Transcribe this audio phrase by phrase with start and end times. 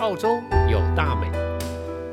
[0.00, 0.40] 澳洲
[0.70, 1.28] 有大美，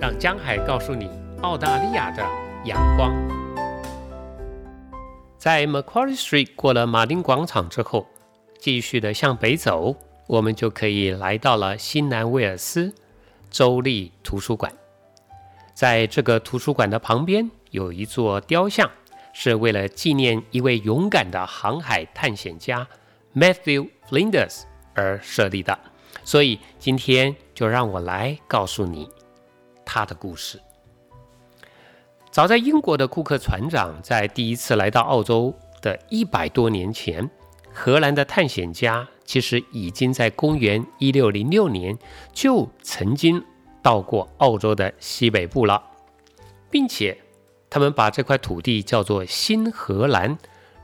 [0.02, 1.08] 让江海告诉你
[1.44, 2.24] 澳大利亚的
[2.64, 3.14] 阳光。
[5.38, 8.08] 在 Macquarie Street 过了马丁广场之后，
[8.58, 12.92] 继续的向北走，我们就可以来到了新南威尔斯
[13.52, 14.74] 州立图书馆。
[15.76, 18.90] 在这个图书馆的旁边有一座雕像，
[19.32, 22.88] 是为了纪念一位勇敢的航海探险家
[23.36, 24.64] Matthew Flinders
[24.96, 25.78] 而设立的。
[26.24, 29.10] 所以今天就让我来告诉你
[29.84, 30.62] 他的故事。
[32.30, 37.30] 早在英国的库克船长在第一次来到澳洲的一百多年前，
[37.74, 41.98] 荷兰的探险家其实已经在公元一六零六年
[42.34, 43.42] 就曾经
[43.82, 45.82] 到过澳洲的西北部了，
[46.70, 47.18] 并且
[47.70, 50.38] 他们把这块土地叫做新荷兰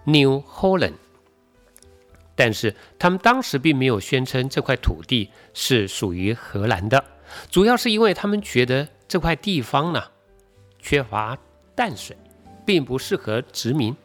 [0.06, 0.94] （New Holland）。
[2.44, 7.06] 但是他们当时并没有宣称这块土地是属于荷兰的，
[7.52, 10.02] 主要是因为他们觉得这块地方呢
[10.80, 11.38] 缺乏
[11.76, 12.18] 淡水，
[12.66, 13.96] 并不适合殖民。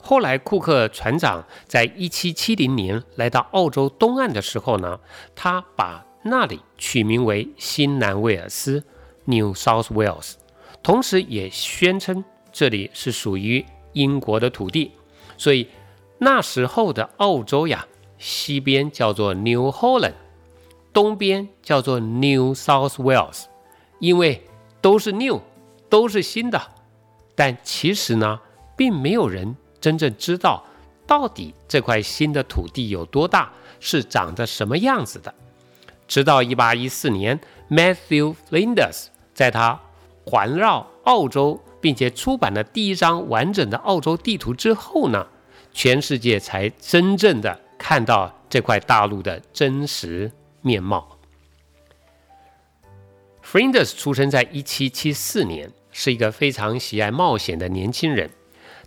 [0.00, 4.98] 后来库克船长在一七七零年来到澳洲东岸的时候呢，
[5.36, 8.82] 他把那里取名为新南威尔斯
[9.26, 10.32] （New South Wales），
[10.82, 14.90] 同时也宣称这里是属于英国的土地，
[15.38, 15.68] 所以。
[16.22, 17.86] 那时候的澳洲呀，
[18.18, 20.12] 西边叫做 New Holland，
[20.92, 23.44] 东边叫做 New South Wales，
[24.00, 24.46] 因为
[24.82, 25.40] 都是 New，
[25.88, 26.60] 都是新的。
[27.34, 28.38] 但其实呢，
[28.76, 30.62] 并没有人真正知道
[31.06, 35.34] 到底这块新的土地有多大，是长得什么样子的。
[36.06, 39.80] 直到1814年，Matthew Flinders 在他
[40.26, 45.26] 环绕澳洲并且出版了第一张完整的澳洲地图之后呢。
[45.72, 50.30] 全世界才真正的看到这块大陆的真实
[50.62, 51.16] 面貌。
[53.44, 58.30] Frindes 出生在1774年，是一个非常喜爱冒险的年轻人。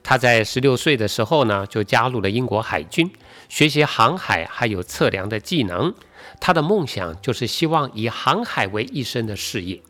[0.02, 3.12] 他在16岁的时候呢，就加入了英国海军，
[3.48, 5.94] 学习航海还有测量的技能。
[6.40, 9.82] 他的梦想就是希望以航海为一生的事业。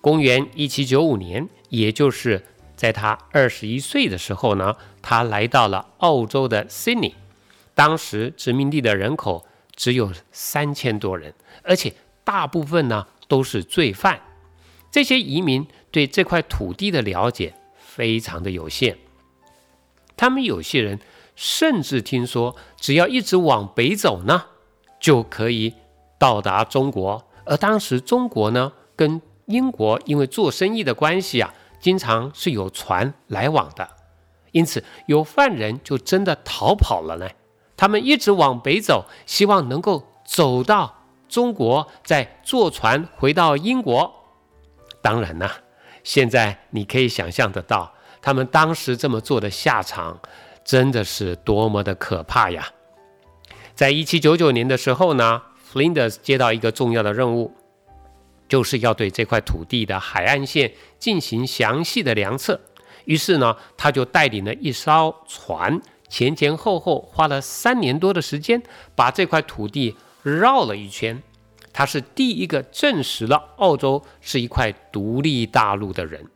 [0.00, 2.44] 公元1795年，也就是
[2.82, 7.14] 在他二十一岁的时候呢，他来到了澳洲的悉尼。
[7.76, 11.32] 当时殖民地的人口只有三千多人，
[11.62, 11.94] 而且
[12.24, 14.20] 大部分呢都是罪犯。
[14.90, 18.98] 这些移民对这块土地的了解非常的有限。
[20.16, 20.98] 他们有些人
[21.36, 24.46] 甚至听说，只要一直往北走呢，
[24.98, 25.74] 就可以
[26.18, 27.28] 到达中国。
[27.44, 31.54] 而当时中国呢，跟英国因为做生意的关系啊。
[31.82, 33.86] 经常是有船来往的，
[34.52, 37.28] 因此有犯人就真的逃跑了呢。
[37.76, 44.14] 他们一直往北走，希望能够走到中国，再坐船回到英国。
[45.02, 45.50] 当然呢，
[46.04, 50.20] 现在你可以想象得到，他们当时这么做的下场
[50.64, 52.68] 真的是多么的可怕呀！
[53.74, 57.52] 在一七九九年的时候呢，Flinders 接到一个重要的任务。
[58.52, 62.60] 就是要对这块土地的海岸线进行详细的量测，
[63.06, 65.80] 于是呢，他就带领了一艘船，
[66.10, 68.62] 前前后后花了三年多的时间，
[68.94, 71.22] 把这块土地绕了一圈。
[71.72, 76.26] 他是第一个证实了澳洲是一块独立大陆的人，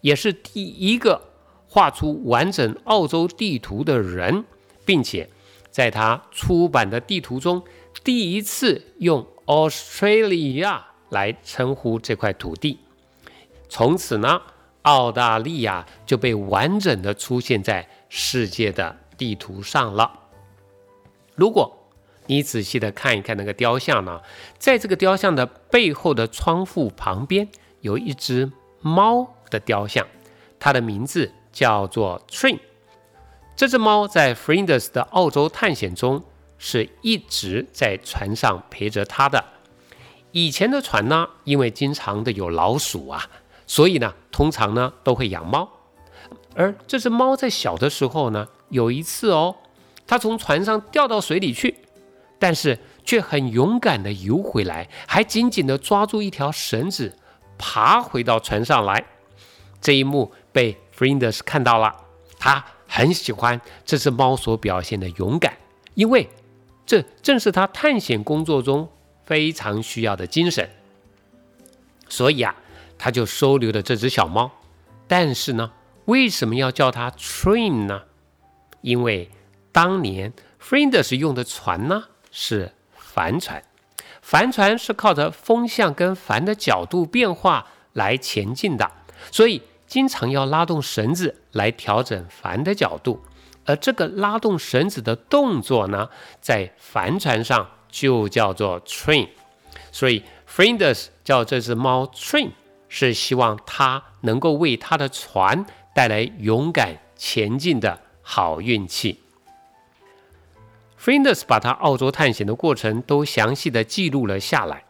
[0.00, 1.22] 也是第一个
[1.68, 4.44] 画出完整澳洲地图的人，
[4.84, 5.30] 并且
[5.70, 7.62] 在他出版的地图中，
[8.02, 10.89] 第一次用 Australia。
[11.10, 12.78] 来称呼这块土地，
[13.68, 14.40] 从此呢，
[14.82, 20.10] 澳大利亚就被完整的出现在世界的地图上了。
[21.34, 21.76] 如果
[22.26, 24.20] 你仔细的看一看那个雕像呢，
[24.58, 27.48] 在这个雕像的背后的窗户旁边
[27.80, 28.50] 有一只
[28.80, 30.06] 猫的雕像，
[30.58, 32.58] 它的名字叫做 Train。
[33.56, 36.22] 这只猫在 Flinders 的澳洲探险中
[36.56, 39.44] 是一直在船上陪着他的。
[40.32, 43.28] 以前的船呢，因为经常的有老鼠啊，
[43.66, 45.68] 所以呢，通常呢都会养猫。
[46.54, 49.56] 而这只猫在小的时候呢，有一次哦，
[50.06, 51.76] 它从船上掉到水里去，
[52.38, 57.16] 但是却很勇敢的游回来，还紧紧的抓住一条绳子，
[57.58, 59.04] 爬回到船上来。
[59.80, 61.94] 这一幕被 Flinders 看到了，
[62.38, 65.56] 他很喜欢这只猫所表现的勇敢，
[65.94, 66.28] 因为
[66.84, 68.88] 这正是他探险工作中。
[69.30, 70.68] 非常需要的精神，
[72.08, 72.52] 所以啊，
[72.98, 74.50] 他就收留了这只小猫。
[75.06, 75.70] 但是呢，
[76.06, 78.02] 为什么要叫它 Train 呢？
[78.80, 79.30] 因为
[79.70, 83.62] 当年 Flinders 用的船呢是帆船，
[84.20, 88.90] 帆船是靠着风向跟帆的角度变化来前进的，
[89.30, 93.22] 所以经常要拉动绳子来调整帆的角度。
[93.64, 96.08] 而这个拉动绳子的动作呢，
[96.40, 99.28] 在帆船上就叫做 train。
[99.92, 102.50] 所以 Flinders 叫这只猫 train，
[102.88, 105.64] 是希望它能够为他的船
[105.94, 109.20] 带来勇敢前进的好运气。
[110.98, 114.84] Flinders 把他澳洲探险的过程都详细的记录了下来。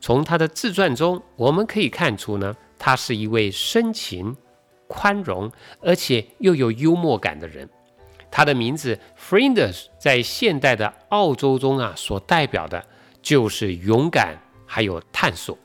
[0.00, 4.36] 从他的自传中，我们可以看出呢，他是一位深情、
[4.86, 5.50] 宽容，
[5.80, 7.68] 而且又有幽默感的人。
[8.36, 12.84] 他的名字 Flinders 在现代的澳洲中啊，所代表的
[13.22, 14.36] 就是勇敢
[14.66, 15.56] 还有探索。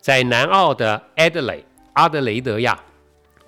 [0.00, 2.82] 在南澳的 Adelaide 阿德雷德呀，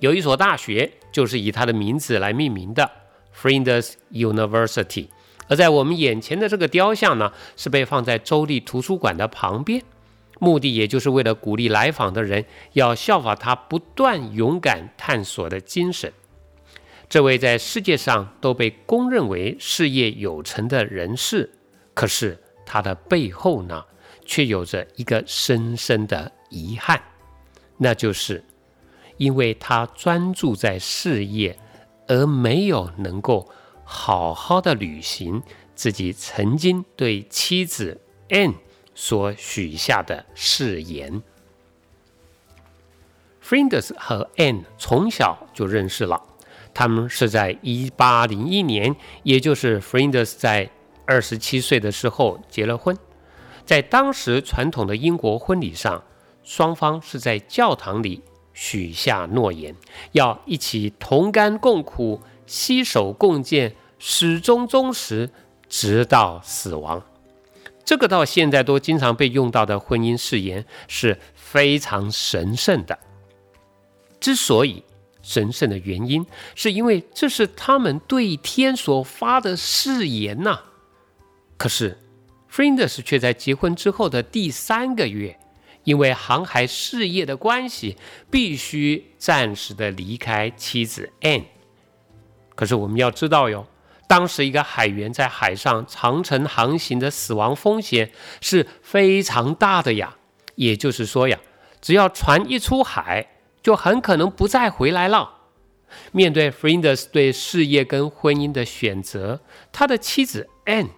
[0.01, 2.91] 有一所大学就是以他的名字来命名的
[3.35, 5.07] Flinders University。
[5.49, 9.83] 而在我们眼前的这个雕像呢，是被放在州立图书馆的旁边，
[10.39, 12.45] 目的也就是为了鼓励来访的人
[12.75, 16.13] 要效法他不断勇敢探索的精神。
[17.09, 21.51] 这位在世界上都被公认为事业有成的人士，
[21.95, 23.85] 可是他的背后呢，
[24.25, 27.01] 却有着一个深深的遗憾，
[27.79, 28.45] 那就是
[29.17, 31.59] 因为他专注在事业，
[32.07, 33.49] 而没有能够。
[33.91, 35.43] 好好的履行
[35.75, 38.57] 自己曾经对妻子 Anne
[38.95, 41.23] 所许下的誓言。
[43.43, 46.23] Flinders 和 Anne 从小就认识了，
[46.79, 48.95] 他们是在1801年，
[49.25, 50.71] 也就是 Flinders 在
[51.07, 52.97] 二十七岁的时候结了婚。
[53.67, 56.05] 在当时传统的英国婚礼上，
[56.45, 58.23] 双方是在教堂里
[58.55, 59.75] 许下诺言，
[60.13, 62.23] 要一起同甘共苦。
[62.47, 65.31] 携手共建，始终忠实，
[65.69, 67.03] 直到死亡。
[67.85, 72.97] 这个到现在都经常被用到的婚姻誓言是非常神圣的。
[74.21, 74.85] 之所以
[75.29, 80.59] 神圣的原因，是因为这是他们对天所发的誓言呐。
[81.59, 81.99] 可是
[82.51, 85.39] ，Flinders 却在结婚之后的第三个月，
[85.85, 87.99] 因为航海事业的关系，
[88.31, 91.45] 必须暂时的离开妻子 Anne。
[92.55, 93.67] 可是我们要知道哟，
[94.09, 98.11] 当时一个海员在海上长程航行的死亡风险
[98.41, 100.17] 是非常大的呀。
[100.55, 101.39] 也就是说呀，
[101.83, 103.29] 只要船一出海，
[103.69, 105.31] 就很可能不再回来了。
[106.11, 110.89] 面对 Frindes 对事业跟婚姻的选择，他的妻子 Anne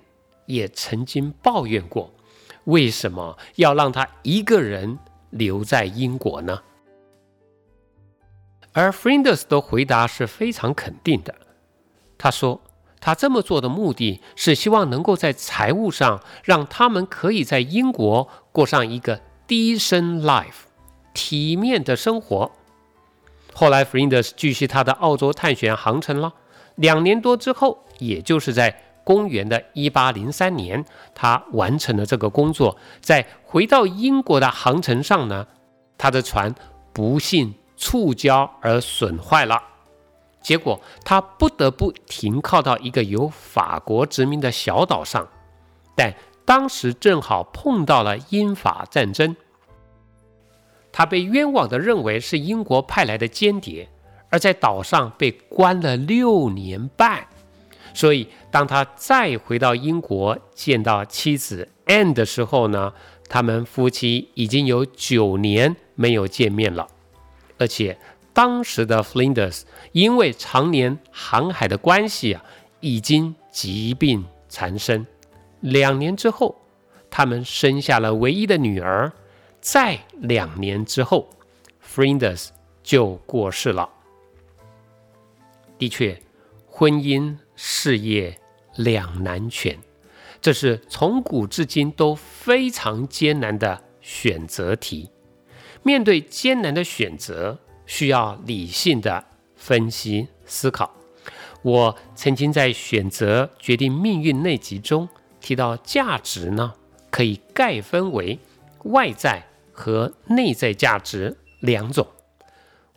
[0.46, 2.14] 也曾经抱怨过，
[2.66, 5.00] 为什么要让他一个人
[5.30, 6.62] 留在英国呢？
[8.70, 11.34] 而 Frindes 的回答是非常肯定的。
[12.16, 12.60] 他说
[13.02, 20.68] ：“他这么做的目的是希望能够在财务上让他们可以在英国过上一个 decent life，
[21.12, 22.52] 体面的生活。”
[23.52, 26.32] 后来，Flinders 继续他的澳洲探险航程了。
[26.76, 32.76] 两年多之后，也就是在公元的一八零三年，他完成了这个工作。
[33.00, 35.46] 在回到英国的航程上呢，
[35.98, 36.54] 他的船
[36.92, 39.60] 不幸触礁而损坏了。
[40.40, 45.28] 结果，他不得不停靠到一个由法国殖民的小岛上，
[45.94, 46.14] 但
[46.46, 49.36] 当时正好碰到了英法战争。
[50.92, 53.88] 他被冤枉的认为是英国派来的间谍，
[54.28, 57.26] 而在岛上被关了六年半。
[57.92, 62.92] 所以，当他再回到英国见到妻子 Anne 的时候呢，
[63.28, 66.86] 他们夫妻已经有九年没有见面了，
[67.58, 67.98] 而且。
[68.32, 72.44] 当时的 Flinders 因为常年航海的关系啊，
[72.78, 75.04] 已经疾病缠身。
[75.58, 76.56] 两年之后，
[77.10, 79.12] 他们生下了唯一的女儿。
[79.60, 81.28] 在两年之后
[81.84, 82.48] ，Frinders
[82.82, 83.88] 就过世了。
[85.78, 86.20] 的确，
[86.66, 88.38] 婚姻事业
[88.76, 89.78] 两难全，
[90.40, 95.10] 这是从古至今都非常艰难的选择题。
[95.82, 97.58] 面对艰难的选择。
[97.90, 99.24] 需要理性的
[99.56, 100.94] 分析思考。
[101.62, 105.08] 我曾经在《选择决定命运》那集中
[105.40, 106.72] 提到，价值呢
[107.10, 108.38] 可以概分为
[108.84, 109.44] 外在
[109.80, 112.06] 和内在价值两种。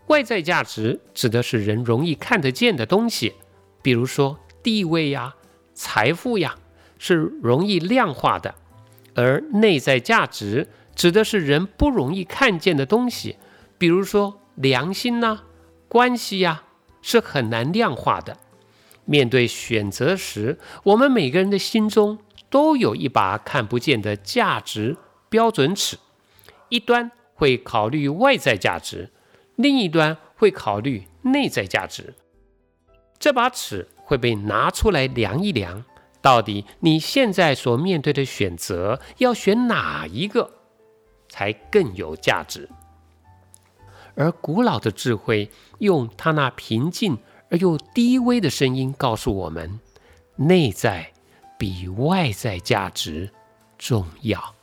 [0.08, 3.34] 外在价值指的是人容易看得见的东西，
[3.82, 5.34] 比如说地位呀、
[5.74, 6.56] 财富呀，
[6.98, 8.54] 是容易量化的；
[9.16, 13.38] 而内在价值指的是人不容易看见的东西，
[13.78, 14.42] 比如说。
[14.56, 15.40] 良心呐，
[15.88, 16.62] 关系呀，
[17.02, 18.38] 是很难量化的。
[19.04, 22.20] 面对选择时，我们每个人的心中
[22.52, 24.96] 都有一把看不见的价值
[25.28, 25.98] 标准尺，
[26.74, 29.12] 一端会考虑外在价值，
[29.58, 32.16] 另一端会考虑内在价值。
[33.20, 35.86] 这把尺会被拿出来量一量，
[36.20, 40.50] 到底你现在所面对的选择要选哪一个
[41.30, 42.68] 才更有价值？
[44.16, 47.20] 而古老的智慧用他那平静
[47.52, 49.80] 而又低微的声音告诉我们：
[50.38, 51.14] 内在
[51.60, 53.30] 比外在价值
[53.78, 54.56] 重要。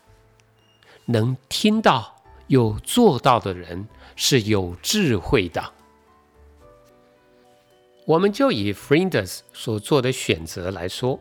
[1.12, 3.86] 能听到有做到的人
[4.16, 5.72] 是有智慧的。
[8.06, 11.20] 我们就以 Flinders 所做的选择来说，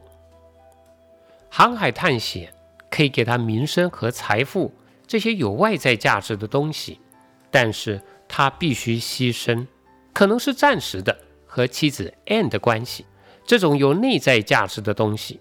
[1.49, 2.53] 航海探险
[2.89, 4.73] 可以给他名声和财富
[5.05, 6.99] 这些有外在价值的东西，
[7.51, 8.01] 但是。
[8.31, 9.65] 他必须牺牲，
[10.13, 11.17] 可能是暂时的
[11.47, 13.03] 和妻子 Anne 的关系，
[13.43, 15.39] 这种有内在价值的东西。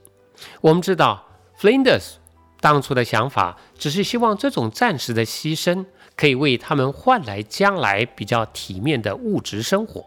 [0.63, 1.29] 我们知道
[1.61, 2.13] ，Flinders
[2.61, 5.87] 当初的想法只是希望这种暂时的牺牲
[6.17, 10.05] 可以为他们换来将来比较体面的物质生活。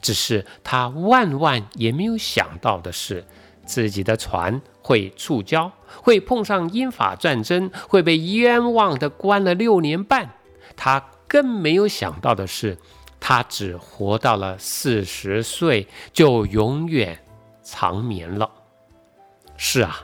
[0.00, 3.24] 只是他万万也没有想到的是，
[3.64, 5.70] 自己的船会触礁，
[6.02, 10.30] 会碰上英法战争，会被冤枉的关了六年半。
[10.76, 11.10] 他。
[11.28, 12.78] 更没有想到的是，
[13.18, 17.18] 他只活到了四十岁，就永远
[17.64, 18.48] 长眠了。
[19.56, 20.02] 是啊，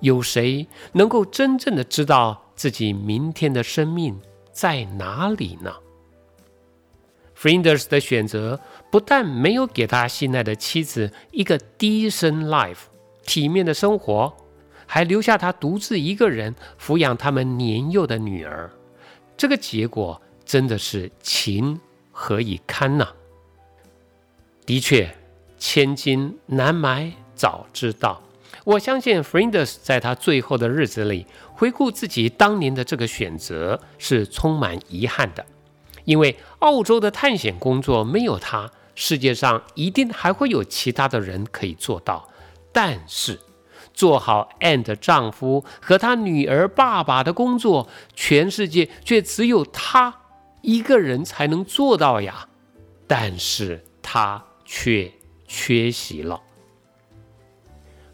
[0.00, 4.20] 有谁能够真正的知道自己明天的生命
[4.52, 5.74] 在哪里呢
[7.36, 8.60] ？Flinders 的选择
[8.90, 12.84] 不但没有给他心爱的妻子一个 decent life
[13.24, 14.36] 体面的生活，
[14.86, 18.70] 还留下他独自一个人抚养他们年幼的女儿。
[19.36, 20.20] 这个结果。
[20.46, 21.80] 真的是情
[22.12, 23.08] 何以堪呐！
[24.64, 25.12] 的确，
[25.58, 28.22] 千金难买早知道。
[28.66, 35.46] 我相信 Frinders 在他最后的日子里，回顾自己当年的这个选择是充满遗憾的，
[36.04, 42.28] 因为澳洲的探险工作没有他，世界上一定还会有其他的人可以做到。
[42.72, 43.38] 但是，
[43.94, 50.12] 做好 And 的丈夫和他女儿爸爸的工作，全世界却只有他。
[50.62, 52.48] 一个人才能做到呀，
[53.06, 55.12] 但是他却
[55.46, 56.40] 缺席了。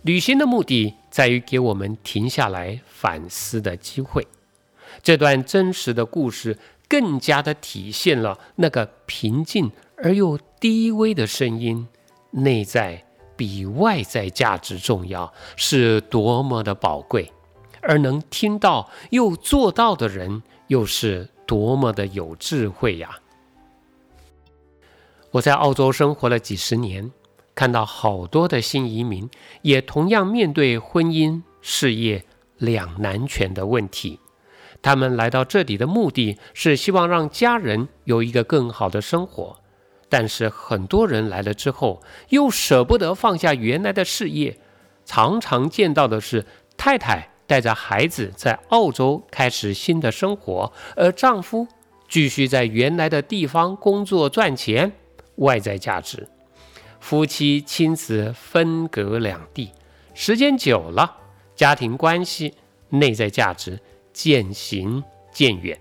[0.03, 4.27] 旅行的目的在于给我们停下来反思的机会。
[5.03, 11.89] 这段真实的故事更加的体现了那个平静而又低微的声音，
[12.31, 13.05] 内在
[13.37, 17.33] 比外在价值重要，是多么的宝贵。
[17.81, 21.29] 而能听到又做到的人，又是。
[21.45, 23.19] 多么的有智慧呀！
[25.33, 27.11] 我在澳洲生活了几十年，
[27.55, 29.29] 看到好多的新移民
[29.63, 32.25] 也同样面对婚姻、事业
[32.59, 34.19] 两难全的问题。
[34.81, 39.57] 他们来到这里的目的是希望让家人有一个更好的生活，
[40.09, 44.59] 但是很多人来了之后又舍不得放下原来的事业，
[45.05, 47.29] 常常见到的是太太。
[47.45, 51.67] 带着孩子在澳洲开始新的生活，而丈夫
[52.09, 54.91] 继续在原来的地方工作赚钱。
[55.37, 56.27] 外在价值，
[57.03, 59.73] 夫妻亲子分隔两地，
[60.15, 61.17] 时间久了，
[61.57, 62.55] 家庭关系
[62.91, 63.81] 内在价值
[64.13, 65.77] 渐行渐远。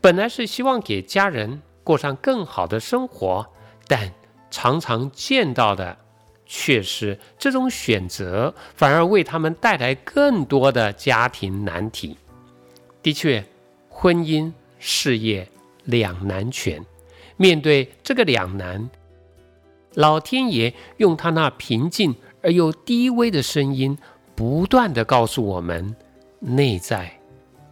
[0.00, 3.46] 本来是希望给家人过上更好的生活，
[3.86, 4.12] 但
[4.50, 5.96] 常常见到的。
[6.48, 12.16] 却是这种选择反而为他们带来更多的家庭难题。
[13.02, 13.44] 的确，
[13.88, 15.48] 婚姻事业
[15.82, 16.84] 两难全。
[17.36, 18.88] 面对这个两难，
[19.96, 23.96] 老天爷用他那平静而又低微的声音，
[24.34, 25.96] 不断的告诉我们：
[26.38, 27.18] 内在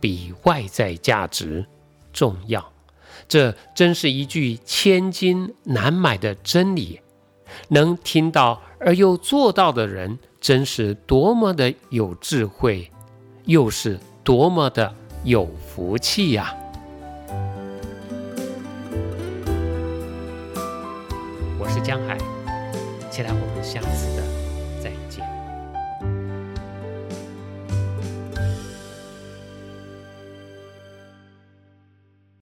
[0.00, 1.64] 比外在价值
[2.12, 2.72] 重要。
[3.28, 6.98] 这真是一句千金难买的真理。
[7.68, 12.90] 能听到而又做到的人，真是多么的有智慧，
[13.44, 14.92] 又是多么的
[15.24, 16.56] 有福气呀！
[21.84, 22.16] 江海，
[23.10, 24.13] 期待我们下次。